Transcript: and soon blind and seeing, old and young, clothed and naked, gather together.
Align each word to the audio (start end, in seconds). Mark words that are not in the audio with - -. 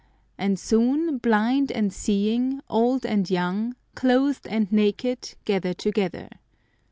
and 0.35 0.57
soon 0.57 1.19
blind 1.19 1.71
and 1.71 1.93
seeing, 1.93 2.59
old 2.71 3.05
and 3.05 3.29
young, 3.29 3.75
clothed 3.93 4.47
and 4.47 4.71
naked, 4.71 5.35
gather 5.45 5.75
together. 5.75 6.27